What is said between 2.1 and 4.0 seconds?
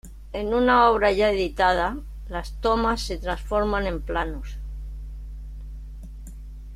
las tomas se transforman